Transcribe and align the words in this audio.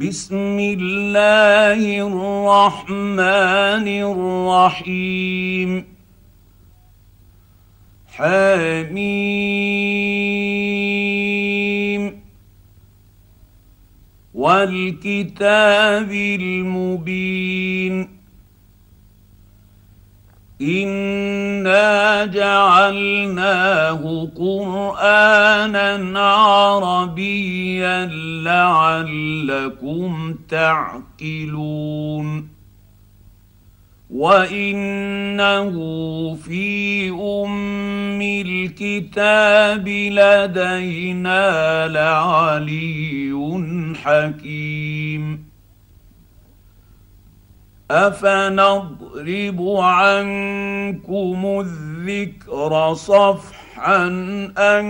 بسم 0.00 0.58
الله 0.58 2.08
الرحمن 2.08 3.88
الرحيم. 4.58 5.84
حميم. 8.06 8.92
والكتاب 14.34 16.12
المبين. 16.40 18.21
انا 20.62 22.24
جعلناه 22.24 24.28
قرانا 24.36 26.20
عربيا 26.20 28.06
لعلكم 28.44 30.34
تعقلون 30.48 32.48
وانه 34.10 35.72
في 36.34 37.10
ام 37.10 38.22
الكتاب 38.22 39.88
لدينا 39.88 41.88
لعلي 41.88 43.32
حكيم 44.04 45.51
افنضرب 47.92 49.60
عنكم 49.78 51.64
الذكر 51.66 52.94
صفحا 52.94 54.06
ان 54.58 54.84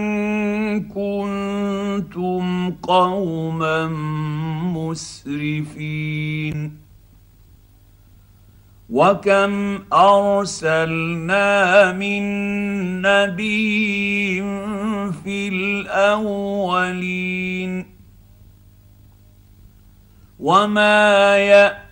كنتم 0.88 2.70
قوما 2.82 3.86
مسرفين 4.74 6.78
وكم 8.90 9.78
ارسلنا 9.92 11.92
من 11.92 12.22
نبي 13.02 14.42
في 15.24 15.48
الاولين 15.48 16.92
وما 20.38 21.36
ياتي 21.38 21.91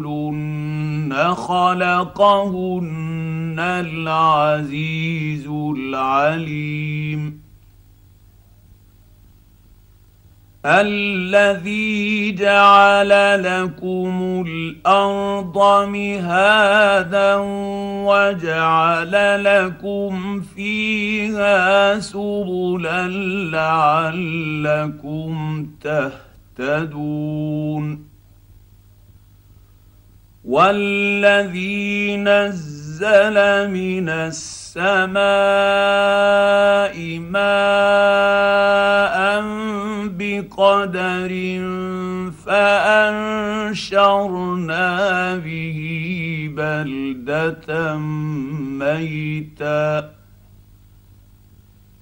خلقهن 1.35 2.89
العزيز 3.59 5.47
العليم 5.47 7.48
الذي 10.65 12.31
جعل 12.31 13.43
لكم 13.43 14.43
الأرض 14.47 15.87
مهادا 15.87 17.35
وجعل 18.05 19.43
لكم 19.43 20.41
فيها 20.41 21.99
سبلا 21.99 23.07
لعلكم 24.67 25.67
تهتدون 26.57 28.09
والذي 30.45 32.17
نزل 32.17 33.69
من 33.69 34.09
السماء 34.09 34.58
ماء 34.77 35.09
بقدر 40.07 41.31
فأنشرنا 42.45 44.15
به 45.35 45.79
بلدة 46.55 47.97
ميتا. 48.79 50.09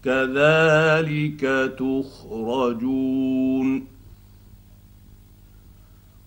كذلك 0.05 1.43
تخرجون. 1.79 3.96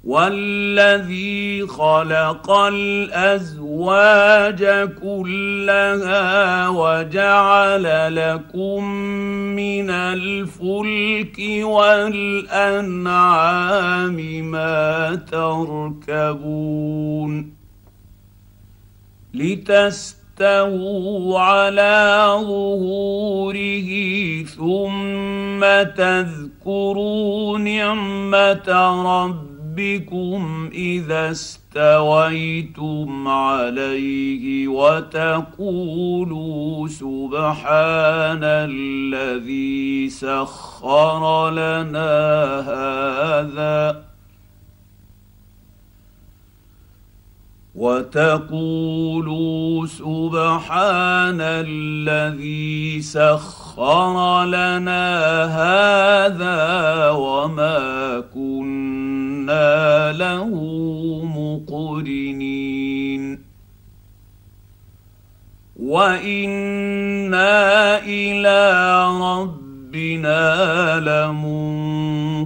والذي 0.04 1.66
خلق 1.66 2.50
الازواج 2.50 3.84
كلها 5.02 6.68
وجعل 6.68 8.16
لكم 8.16 8.84
من 9.56 9.90
الفلك 9.90 11.38
والانعام 11.62 13.20
ما 14.50 15.14
تركبون 16.10 16.80
لتستووا 19.34 20.20
على 21.40 22.26
ظهوره 22.40 23.90
ثم 24.44 25.60
تذكروا 25.96 27.58
نعمه 27.58 28.68
ربكم 29.04 29.49
ربكم 29.80 30.70
إذا 30.72 31.30
استويتم 31.30 33.08
عليه 33.28 34.68
وتقولوا 34.68 36.08
سبحان 36.88 38.44
الذي 38.44 40.08
سخر 40.08 41.50
لنا 41.50 42.10
هذا 42.60 44.10
وتقولوا 47.74 49.40
سبحان 49.86 51.40
الذي 51.40 53.00
سخر 53.00 54.44
لنا 54.44 55.44
هذا 55.44 57.10
وما 57.10 58.20
كنا 58.34 58.79
له 60.12 60.48
مقرنين 61.24 63.22
وأنا 65.80 67.50
إلى 68.04 68.60
ربنا 69.20 71.00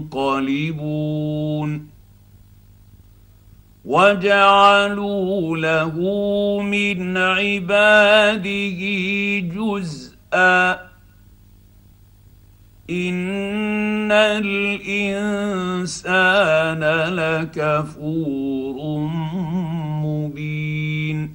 لمنقلبون 0.05 0.35
وجعلوا 3.85 5.57
له 5.57 5.93
من 6.63 7.17
عباده 7.17 8.81
جزءا 9.39 10.94
ان 12.91 14.13
الانسان 14.13 14.85
لكفور 17.15 18.99
مبين 20.05 21.35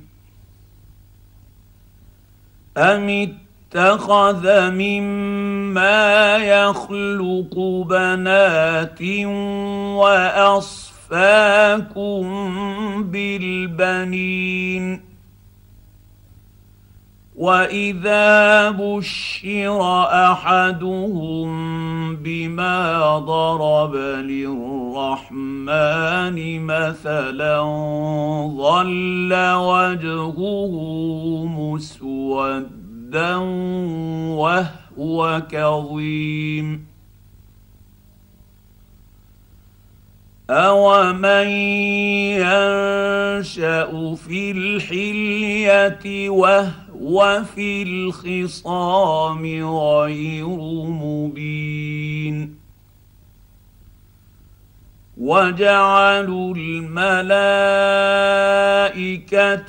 ام 2.77 3.09
اتخذ 3.09 4.69
مما 4.71 6.37
يخلق 6.37 7.59
بنات 7.89 9.01
واصفى 9.97 10.99
اصفاكم 11.09 12.23
بالبنين 13.03 15.01
واذا 17.39 18.69
بشر 18.71 19.79
احدهم 20.31 21.49
بما 22.15 23.19
ضرب 23.19 23.95
للرحمن 24.27 25.57
مثلا 26.65 27.61
ظل 28.57 29.31
وجهه 29.55 30.71
مسودا 31.47 33.35
وهو 34.35 35.41
كظيم 35.51 36.89
أومن 40.49 41.47
ينشأ 42.41 44.15
في 44.15 44.51
الحلية 44.51 46.29
وهو 46.29 46.88
في 47.43 47.83
الخصام 47.83 49.45
غير 49.77 50.47
مبين. 50.85 52.55
وجعلوا 55.17 56.55
الملائكة 56.55 57.33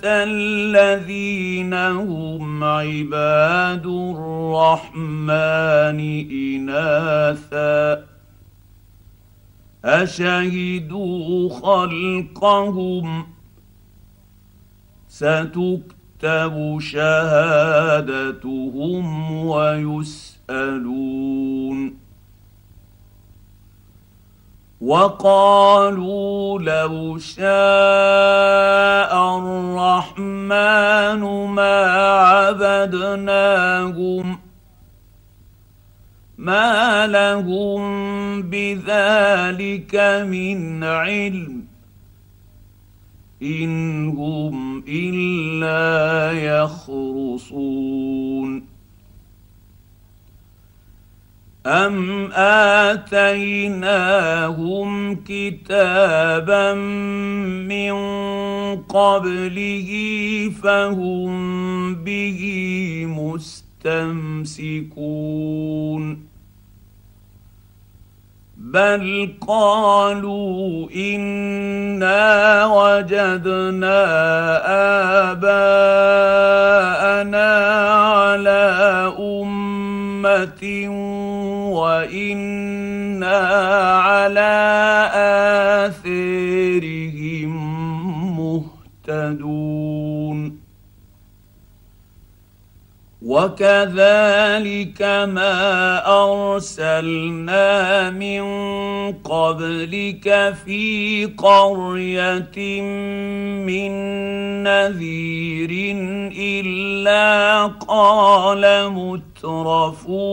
الذين 0.04 1.74
هم 1.74 2.64
عباد 2.64 3.86
الرحمن 3.86 6.00
إناثاً. 6.30 8.10
أشهدوا 9.84 11.48
خلقهم. 11.48 13.26
ستكتب 15.08 15.82
شهادتهم 16.80 19.04
ويسألون. 19.46 21.30
وقالوا 24.80 26.58
لو 26.58 27.18
شاء 27.18 27.44
الرحمن 29.38 31.20
ما 31.46 31.84
عبدناهم 32.20 34.38
ما 36.38 37.06
لهم 37.06 38.42
بذلك 38.42 39.96
من 40.28 40.84
علم. 40.84 41.69
ان 43.42 44.08
هم 44.08 44.84
الا 44.88 46.32
يخرصون 46.32 47.90
ام 51.66 52.30
اتيناهم 52.90 54.00
كتابا 55.14 56.74
من 57.68 57.92
قبله 58.76 59.90
فهم 60.62 61.94
به 61.94 62.42
مستمسكون 63.08 64.70
بل 68.72 69.34
قالوا 69.48 70.88
انا 70.96 72.66
وجدنا 72.66 74.02
اباءنا 75.32 76.30
على 78.00 79.12
امه 79.18 80.62
وأنا 81.72 83.38
على 83.98 84.54
اثارهم 85.86 87.52
مهتدون 88.38 89.59
وكذلك 93.30 95.02
ما 95.30 95.54
أرسلنا 96.22 98.10
من 98.10 98.42
قبلك 99.22 100.54
في 100.64 101.26
قرية 101.38 102.82
من 103.62 103.92
نذير 104.62 105.70
إلا 106.36 107.66
قال 107.66 108.90
مترفوها 109.46 110.30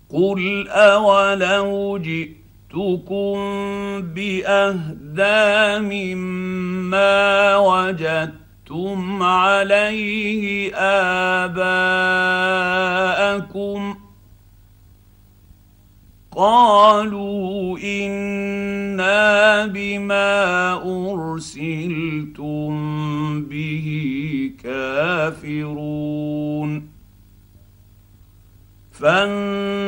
قل 0.10 0.68
أولو 0.68 1.98
جئت 1.98 2.47
جئتكم 2.78 3.38
باهدى 4.14 5.80
مما 5.80 7.58
وجدتم 7.58 9.24
عليه 9.24 10.72
اباءكم 11.46 12.48
قالوا 16.32 17.80
أنا 17.80 19.66
بما 19.66 20.74
ارسلتم 21.14 22.74
به 23.44 23.88
كافرون 24.64 26.18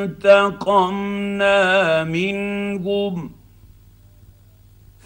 فانتقمنا 0.09 2.03
منهم. 2.03 3.31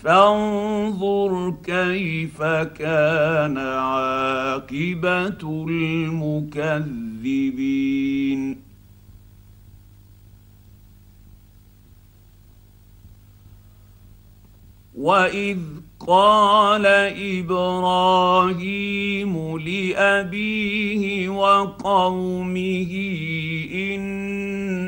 فانظر 0.04 1.54
كيف 1.64 2.44
كان 2.78 3.58
عاقبة 3.58 5.66
المكذبين. 5.70 7.14
واذ 14.96 15.60
قال 16.08 16.86
إبراهيم 17.46 19.34
لابيه 19.58 21.30
وقومه 21.30 22.94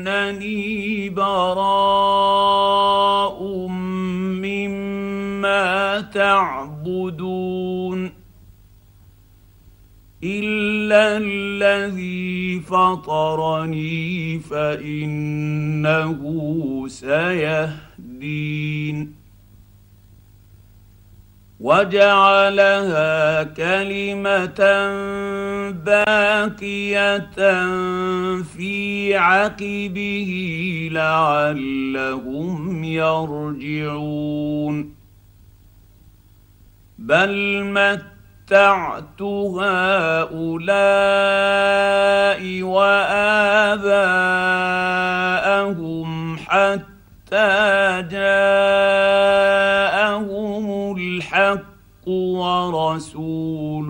إنني 0.06 1.10
براء 1.10 3.42
مما 4.42 6.00
تعبدون 6.00 8.12
إلا 10.24 11.16
الذي 11.16 12.60
فطرني 12.60 14.38
فإنه 14.38 16.20
سيهدين. 16.88 17.76
وجعلها 21.60 23.42
كلمة 23.42 24.60
باقية 25.84 27.18
في 28.42 29.16
عقبه 29.16 30.30
لعلهم 30.92 32.84
يرجعون. 32.84 34.26
بل 36.98 37.64
متعت 37.64 39.22
هؤلاء 39.22 40.46
وآباءهم 42.62 43.96
حتى 46.36 48.02
جاءهم 48.10 49.06
الحق 50.96 52.08
ورسول 52.08 53.88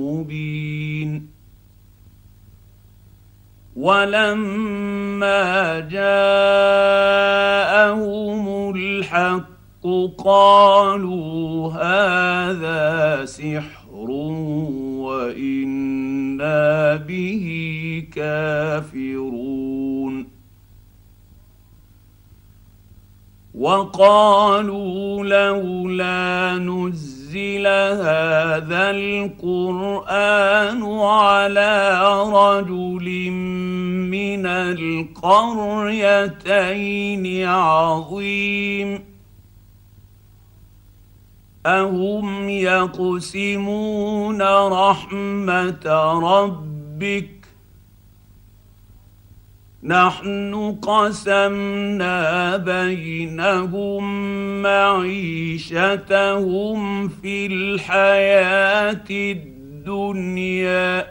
مبين 0.00 1.28
ولما 3.78 5.78
جاءهم 5.80 6.04
الحق 8.74 9.86
قالوا 10.18 11.72
هذا 11.72 13.24
سحر 13.24 14.10
وإنا 15.06 16.96
به 16.96 17.46
كافرون. 18.14 20.28
وقالوا 23.54 25.24
لولا 25.24 26.58
نزل 26.58 27.17
هذا 27.36 28.90
القرآن 28.90 30.82
على 31.00 32.00
رجل 32.32 33.30
من 34.10 34.46
القريتين 34.46 35.04
عظيم. 37.46 39.04
أهم 41.66 42.48
يقسمون 42.48 44.42
رحمة 44.68 45.86
ربك 46.22 47.37
نحن 49.82 50.78
قسمنا 50.82 52.56
بينهم 52.56 54.02
معيشتهم 54.62 55.98
في 57.08 57.46
الحياة 57.46 59.04
الدنيا 59.10 61.06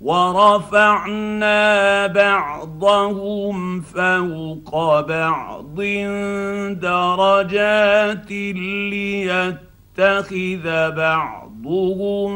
ورفعنا 0.00 1.56
بعضهم 2.06 3.80
فوق 3.80 5.00
بعض 5.00 5.80
درجات 6.80 8.30
ليتخذ 9.90 10.64
بعضهم 10.96 12.30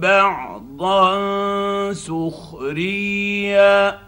بعضا 0.00 0.59
حظا 0.80 1.92
سخريا. 1.92 3.98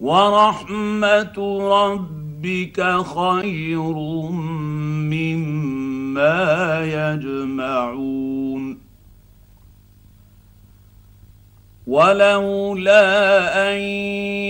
ورحمه 0.00 1.36
ربك 1.82 3.02
خير 3.02 3.94
مما 5.10 6.44
يجمعون. 6.84 8.78
ولولا 11.86 13.02
ان 13.72 13.78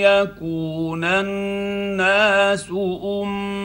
يكون 0.01 1.05
الناس 1.05 2.71
امه 2.71 3.56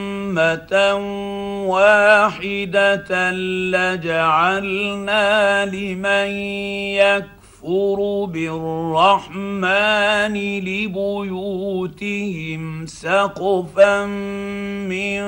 واحدة 1.67 3.31
لجعلنا 3.71 5.65
لمن 5.65 6.29
يكفر 6.97 8.25
بالرحمن 8.25 10.33
لبيوتهم 10.59 12.61
سقفا 12.85 14.05
من 14.85 15.21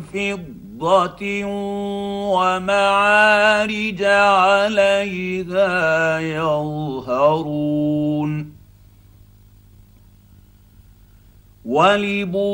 فضة 0.00 1.44
ومعارج 2.34 4.02
عليها 4.02 5.70
يظهرون 6.20 7.72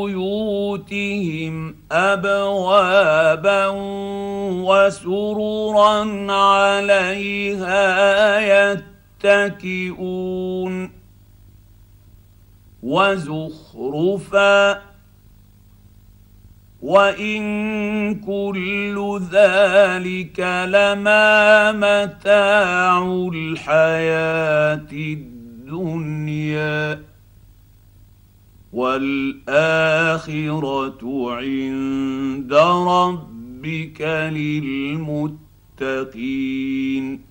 ولبيوتهم 0.08 1.76
ابوابا 1.92 3.66
وسررا 4.62 6.32
عليها 6.32 7.82
يتكئون 9.24 10.90
وزخرفا 12.82 14.82
وإن 16.82 17.42
كل 18.14 19.20
ذلك 19.32 20.40
لما 20.68 21.72
متاع 21.72 23.02
الحياة 23.34 24.86
الدنيا 24.92 25.48
والاخره 28.72 30.58
عند 31.34 32.52
ربك 32.88 34.00
للمتقين 35.80 37.28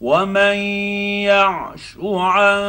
ومن 0.00 0.56
يعش 1.26 1.96
عن 2.02 2.60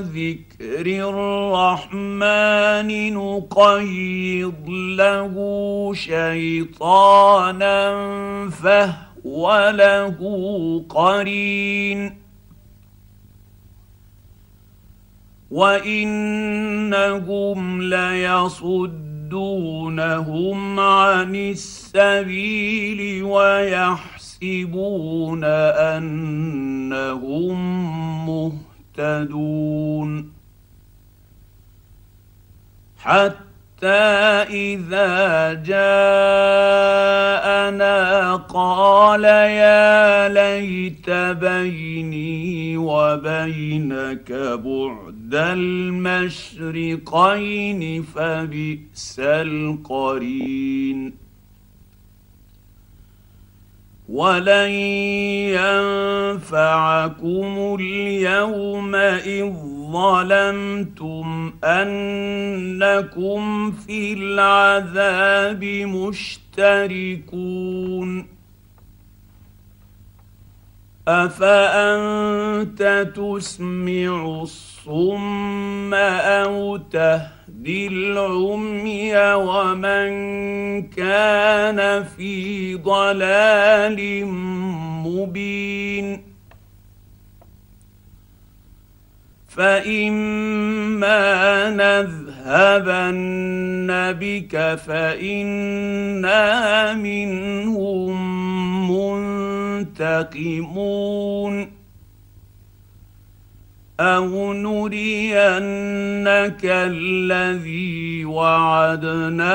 ذكر 0.00 0.86
الرحمن 1.10 2.88
نقيض 3.14 4.68
له 4.68 5.34
شيطانا 5.94 7.70
فهو 8.50 9.70
له 9.74 10.16
قرين 10.88 12.19
وانهم 15.50 17.02
ليصدونهم 17.82 19.20
عن 20.80 21.34
السبيل 21.36 23.22
ويحسبون 23.24 24.20
يحسبون 24.40 25.44
انهم 25.44 27.10
مهتدون 28.96 30.32
حتى 32.98 33.86
اذا 34.48 35.54
جاءنا 35.54 35.96
قال 38.36 39.24
يا 39.24 40.28
ليت 40.28 41.10
بيني 41.10 42.76
وبينك 42.76 44.32
بعد 44.32 45.19
المشرقين 45.34 47.02
فبئس 48.02 49.16
القرين. 49.18 51.12
ولن 54.08 54.70
ينفعكم 56.40 57.76
اليوم 57.80 58.94
اذ 58.94 59.52
ظلمتم 59.92 61.52
انكم 61.64 63.70
في 63.70 64.12
العذاب 64.12 65.64
مشتركون. 66.64 68.26
افانت 71.08 73.12
تسمع 73.16 74.44
الصم 74.80 75.94
أو 75.94 76.76
تهدي 76.76 77.86
العمي 77.86 79.16
ومن 79.34 80.10
كان 80.82 82.04
في 82.04 82.74
ضلال 82.74 84.26
مبين 85.06 86.22
فاما 89.48 91.20
نذهبن 91.70 93.10
بك 94.20 94.74
فانا 94.86 96.44
منهم 96.94 98.20
منتقمون 99.90 101.79
أو 104.00 104.52
نرينك 104.52 106.60
الذي 106.64 108.24
وعدناهم 108.24 109.48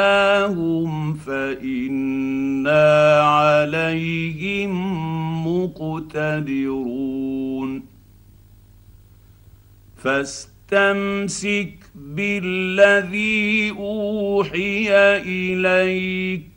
فانا 1.14 3.22
عليهم 3.22 4.72
مقتدرون 5.48 7.06
فاستمسك 9.98 11.74
بالذي 11.96 13.72
اوحي 13.72 14.90
اليك 15.26 16.50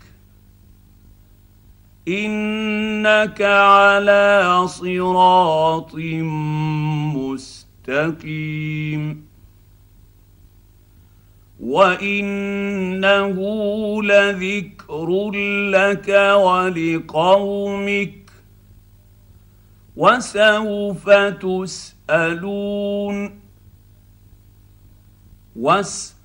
انك 2.08 3.42
على 3.42 4.62
صراط 4.66 5.94
مستقيم 5.94 7.57
وإنه 11.60 13.38
لذكر 14.02 15.30
لك 15.70 16.08
ولقومك 16.34 18.30
وسوف 19.96 21.10
تسألون. 21.10 23.40
واسأل 25.56 26.17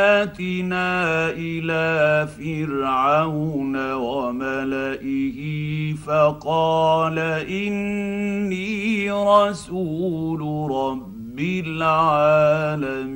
إلى 1.31 2.29
فرعون 2.39 3.93
وملئه 3.93 5.41
فقال 5.95 7.19
اني 7.49 9.11
رسول 9.11 10.71
رب 10.71 11.41
العالمين 11.41 13.15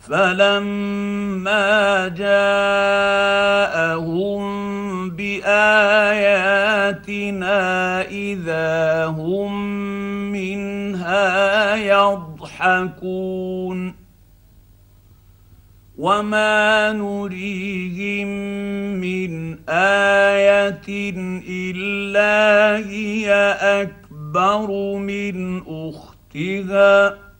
فلما 0.00 1.68
جاءهم 2.08 3.42
بآياتنا 5.16 5.52
إذا 8.02 9.06
هم 9.06 9.52
منها 10.32 11.76
يضحكون. 11.76 13.94
وما 15.98 16.92
نريهم 16.92 18.28
من 19.00 19.58
إيه 19.68 21.42
الا 21.48 22.76
هي 22.88 23.32
اكبر 23.60 24.98
من 24.98 25.62
اختها. 25.66 27.31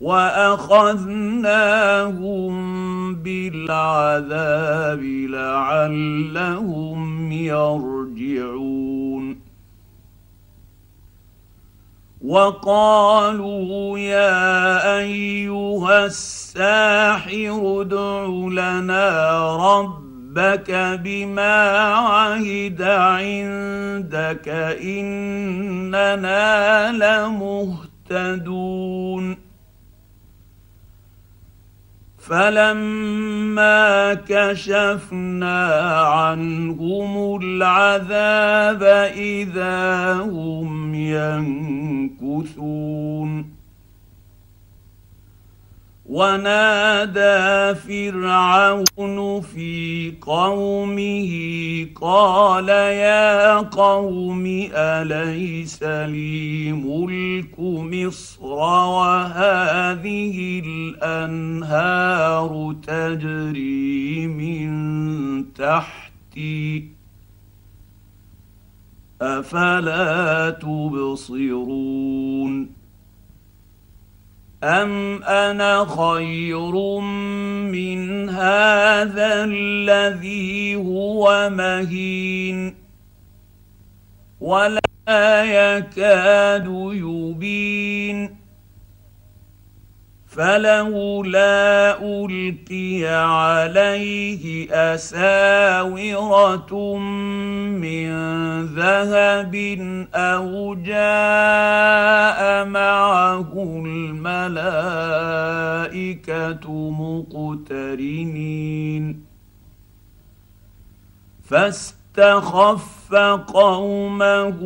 واخذناهم 0.00 1.54
بالعذاب 3.14 5.02
لعلهم 5.30 7.32
يرجعون 7.32 9.40
وقالوا 12.24 13.98
يا 13.98 14.98
ايها 14.98 16.06
الساحر 16.06 17.80
ادع 17.80 18.26
لنا 18.62 19.10
ربك 19.56 20.70
بما 21.04 21.78
عهد 21.88 22.82
عندك 22.82 24.48
اننا 24.82 26.92
لمهتدون 28.10 29.47
فلما 32.28 34.14
كشفنا 34.14 35.66
عنهم 36.00 37.36
العذاب 37.42 38.82
إذا 39.16 40.12
هم 40.12 40.94
ينكثون. 42.20 42.78
ونادى 46.08 47.74
فرعون 47.74 49.40
في 49.40 50.14
قومه 50.20 51.32
قال 52.00 52.68
يا 52.68 53.56
قوم 53.56 54.68
أليس 54.72 55.82
لي 55.82 56.72
ملك 56.72 57.60
مصر 57.60 58.44
وهذه 58.88 60.62
الأنهار 60.64 62.50
تجري 62.86 64.26
من 64.26 65.52
تحتي 65.52 66.88
أفلا 69.22 70.50
تبصرون 70.50 71.98
ام 74.64 75.22
أنا 75.22 75.84
خير 75.84 77.00
من 77.70 78.30
هذا 78.30 79.44
الذي 79.44 80.76
هو 80.76 81.50
مهين 81.52 82.74
ولا 84.40 84.80
يكاد 85.44 86.66
يبين 86.92 88.36
فلولا 90.38 91.98
ألقي 92.02 93.04
عليه 93.06 94.68
أساورة 94.94 96.72
من 97.82 98.10
ذهب 98.66 99.54
أو 100.14 100.74
جاء 100.74 102.64
معه 102.64 103.52
الملائكة 103.86 104.30
مقترنين. 107.70 109.04
فاستخف 111.48 113.14
قومه 113.54 114.60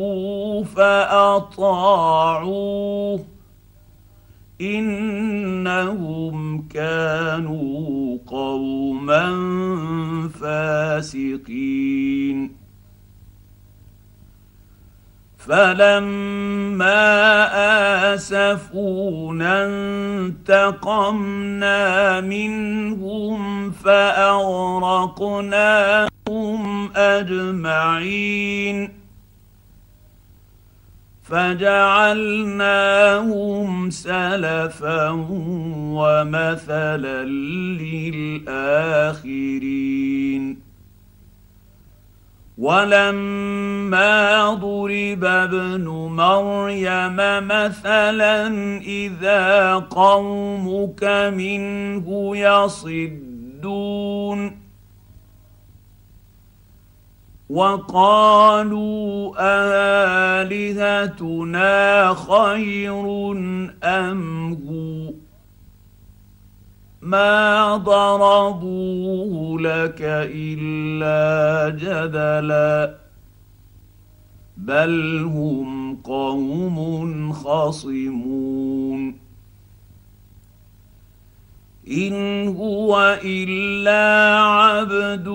فأطاعوه. 0.75 1.73
إنهم 4.61 6.67
كانوا 6.67 8.17
قوما 8.27 9.29
فاسقين. 10.41 12.51
فلما 15.37 17.03
آسفونا 18.13 19.65
انتقمنا 20.45 22.21
منهم 22.21 23.71
فأغرقناهم 23.71 24.51
أجمعين. 26.95 29.02
فجعلناهم 31.33 33.89
سلفا 33.89 35.09
ومثلا 35.97 37.23
للآخرين. 38.43 40.43
ولما 42.57 44.53
ضرب 44.53 45.25
ابن 45.25 45.87
مريم 45.89 47.15
مثلا 47.47 48.47
إذا 48.81 49.75
قومك 49.75 51.03
منه 51.33 52.37
يصدون. 52.37 54.62
وقالوا 57.53 59.33
آلهتنا 60.41 62.13
خير 62.13 63.31
أم 63.83 64.53
هو؟ 64.53 65.13
ما 67.01 67.77
ضربوه 67.77 69.61
لك 69.61 70.01
إلا 70.33 71.69
جدلا. 71.69 72.95
بل 74.57 75.23
هم 75.23 75.95
قوم 75.95 77.33
خصمون. 77.33 79.15
إن 81.91 82.47
هو 82.47 83.19
إلا 83.25 84.37
عبد 84.39 85.27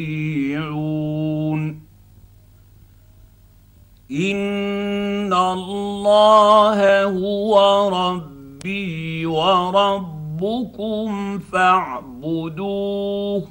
إن 4.10 5.32
الله 5.32 7.04
هو 7.04 7.88
ربي 7.88 9.26
وربكم 9.26 11.38
فاعبدوه. 11.38 13.48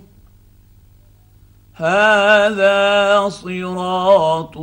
هذا 1.74 3.30
صراط 3.30 4.58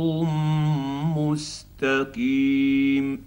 مستقيم. 1.17 3.25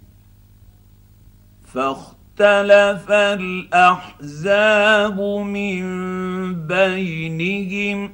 فاختاروا 1.74 2.15
اختلف 2.40 3.10
الأحزاب 3.10 5.20
من 5.20 5.82
بينهم 6.66 8.12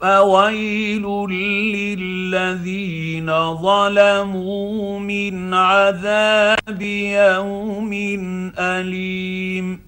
فويل 0.00 1.02
للذين 1.86 3.56
ظلموا 3.56 4.98
من 4.98 5.54
عذاب 5.54 6.82
يوم 6.82 7.92
أليم 8.58 9.80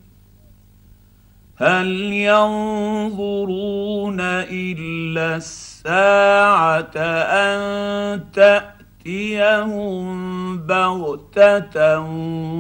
هل 1.57 2.12
ينظرون 2.12 4.20
إلا 4.20 5.37
الساعة 5.37 6.97
أن 6.97 8.25
تأتي 8.33 8.74
تاتيهم 9.05 10.57
بغتة 10.57 12.01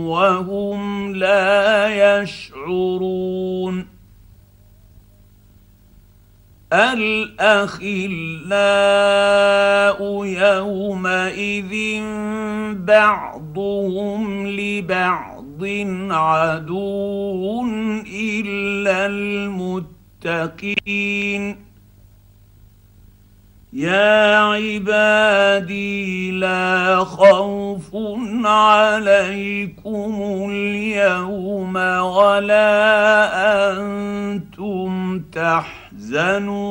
وهم 0.08 1.14
لا 1.14 2.20
يشعرون. 2.20 3.86
الأخلاء 6.72 7.94
يومئذ 10.24 12.02
بعضهم 12.74 14.46
لبعض 14.46 15.64
عدو 16.10 17.64
إلا 18.06 19.06
المتقين. 19.06 20.04
يا 23.74 24.38
عبادي 24.38 26.30
لا 26.30 27.04
خوف 27.04 27.90
عليكم 28.44 30.46
اليوم 30.50 31.76
ولا 31.76 32.72
أنتم 33.72 35.20
تحزنون. 35.32 36.64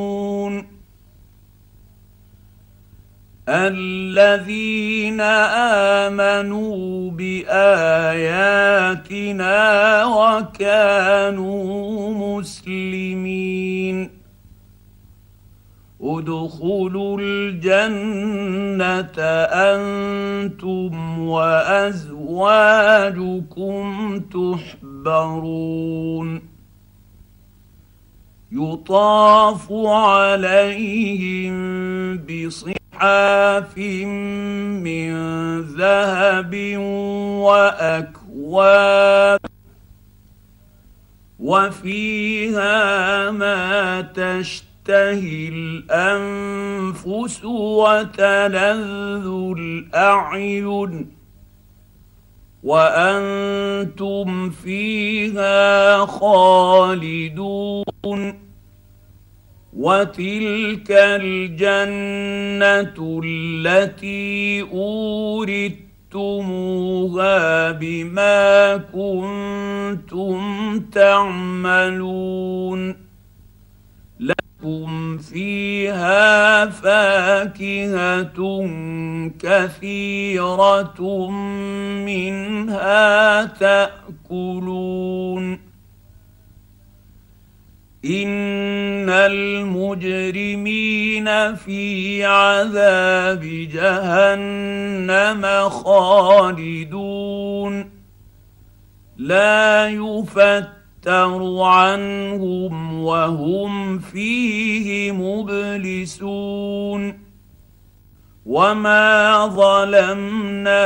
الذين 3.50 5.22
آمنوا 6.02 7.12
بآياتنا 7.12 8.46
وكانوا 10.06 11.60
مسلمين. 12.39 14.10
ادخلوا 16.04 17.18
الجنة 17.22 19.18
أنتم 19.72 21.20
وأزواجكم 21.20 22.13
تحبرون. 25.04 26.42
يطاف 28.52 29.68
عليهم 29.72 31.54
بصحاف 32.18 33.78
من 33.78 35.12
ذهب 35.62 36.54
وأكواب 37.48 39.39
وفيها 41.39 43.32
ما 43.32 44.02
تشتهي 44.02 44.73
تشتهي 44.84 45.48
الانفس 45.48 47.46
وتلذ 47.46 49.28
الاعين 49.58 51.12
وأنتم 52.63 54.50
فيها 54.50 55.98
خالدون 56.06 57.84
وتلك 59.74 60.91
الجنه 60.91 62.41
التي 63.24 64.62
اورثتموها 64.62 65.82
بما 67.72 68.78
كنتم 68.78 70.39
تعملون 70.80 72.63
لكم 74.63 75.17
فيها 75.17 76.65
فاكهه 76.65 78.39
كثيره 79.39 81.30
منها 82.06 83.45
تاكلون 83.45 84.93
ان 88.06 89.10
المجرمين 89.10 90.45
في 91.56 92.26
عذاب 92.26 93.41
جهنم 93.73 95.43
خالدون 95.69 97.23
لا 99.17 99.88
يفتح 99.88 100.83
يفتر 101.04 101.62
عنهم 101.62 103.04
وهم 103.04 104.00
فيه 104.00 105.12
مبلسون 105.12 106.44
وما 108.46 109.48
ظلمناهم 109.48 110.78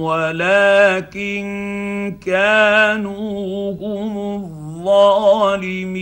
ولكن 0.00 1.46
كانوا 2.26 3.72
هم 3.72 4.18
الظالمين 4.84 5.96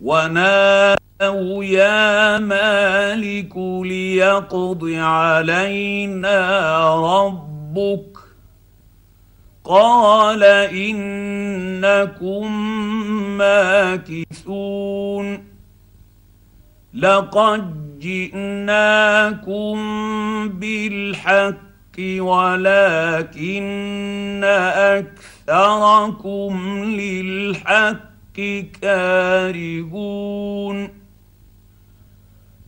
ونادوا 0.00 1.64
يا 1.64 2.38
مالك 2.38 3.56
ليقض 3.56 4.84
علينا 4.94 6.38
ربك 6.94 8.25
قال 9.66 10.42
انكم 10.72 12.52
ماكثون 13.38 15.26
لقد 16.94 17.98
جئناكم 17.98 19.78
بالحق 20.48 21.56
ولكن 22.18 23.56
اكثركم 25.46 26.84
للحق 26.84 28.40
كارهون 28.82 30.26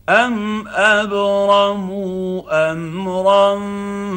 ام 0.09 0.67
ابرموا 0.67 2.41
امرا 2.71 3.59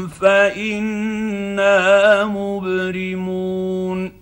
فانا 0.09 2.25
مبرمون 2.25 4.13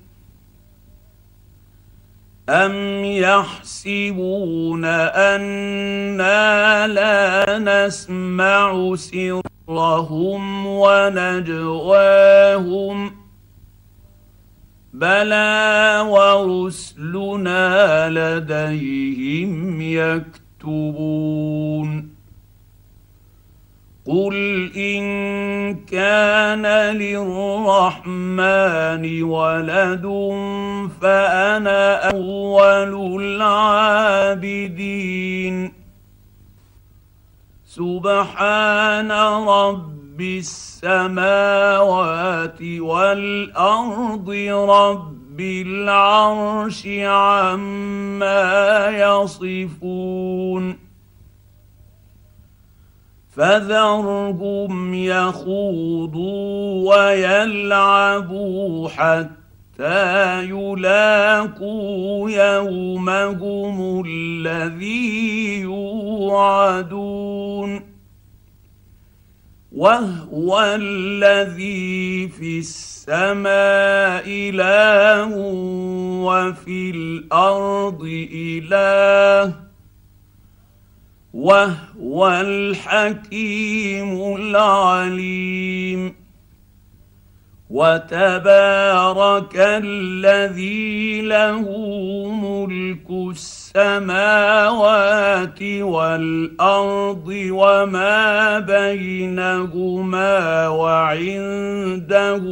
ام 2.48 3.04
يحسبون 3.04 4.84
أنا 4.84 6.86
لا 6.86 7.58
نسمع 7.58 8.94
سرهم 8.96 10.66
ونجواهم 10.66 11.90
بلى 14.92 16.04
ورسلنا 16.08 18.08
لديهم 18.10 19.82
يكتبون 19.82 20.49
قل 24.06 24.70
إن 24.76 25.04
كان 25.74 26.66
للرحمن 26.96 28.42
ولد 29.22 30.06
فأنا 31.00 32.10
أول 32.10 33.22
العابدين. 33.22 34.60
سبحان 37.66 39.12
رب 39.48 40.20
السماوات 40.20 41.82
والأرض 42.62 44.30
رب 44.68 45.19
العرش 45.40 46.88
عما 47.02 48.88
يصفون. 48.88 50.78
فذرهم 53.36 54.94
يخوضوا 54.94 56.94
ويلعبوا 56.94 58.88
حتى 58.88 60.44
يلاقوا 60.44 62.30
يومهم 62.30 64.04
الذي 64.06 65.60
يوعدون. 65.60 67.10
وهو 69.72 70.60
الذي 70.80 72.28
في 72.28 72.58
السماء 72.58 74.24
اله 74.26 75.36
وفي 76.26 76.90
الأرض 76.90 78.02
اله 78.34 79.54
وهو 81.34 82.28
الحكيم 82.30 84.10
العليم 84.36 86.14
وتبارك 87.70 89.56
الذي 89.56 91.20
له 91.20 91.62
ملك 92.30 93.10
السماوات 93.76 95.62
والأرض 95.62 97.26
وما 97.50 98.58
بينهما 98.58 100.68
وعنده 100.68 102.42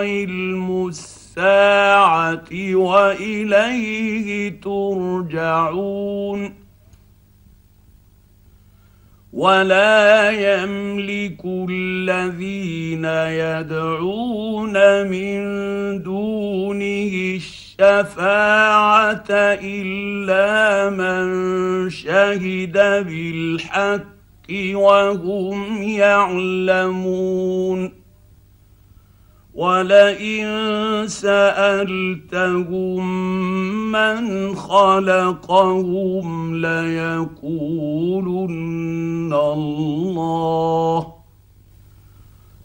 علم 0.00 0.88
الساعة 0.88 2.74
وإليه 2.74 4.60
ترجعون. 4.60 6.54
ولا 9.32 10.30
يملك 10.30 11.40
الذين 11.44 13.04
يدعون 13.44 14.76
من 15.08 15.38
دونه 16.02 17.36
الشفاعة 17.82 19.30
إلا 19.62 20.90
من 20.90 21.90
شهد 21.90 22.72
بالحق 23.06 24.02
وهم 24.74 25.82
يعلمون. 25.82 27.92
ولئن 29.54 30.46
سألتهم 31.06 33.02
من 33.92 34.54
خلقهم 34.56 36.56
ليقولن 36.56 37.32
الله. 39.32 41.12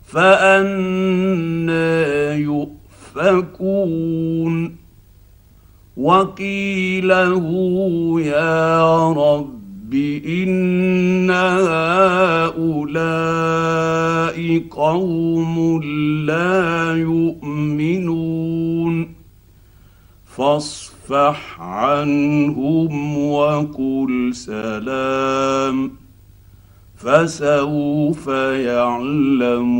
فأنا 0.08 2.34
يؤفكون. 2.34 2.78
وقيله 5.98 7.46
يا 8.22 9.12
رب 9.12 9.94
إن 10.26 11.30
هؤلاء 12.50 12.98
قوم 14.72 15.84
لا 16.26 16.94
يؤمنون 16.96 18.48
فاصفح 20.38 21.62
عنهم 21.62 23.18
وقل 23.18 24.30
سلام 24.34 25.92
فسوف 26.98 28.28
يعلمون 28.68 29.78